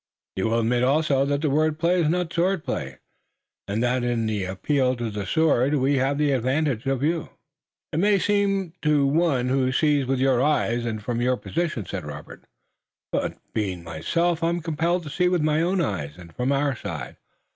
[0.35, 2.97] You will admit also that word play is not sword play,
[3.67, 7.29] and that in the appeal to the sword we have the advantage of you."
[7.93, 11.85] "It may seem so to one who sees with your eyes and from your position,"
[11.85, 12.45] said Robert,
[13.11, 17.17] "but being myself I'm compelled to see with my own eyes and from our side.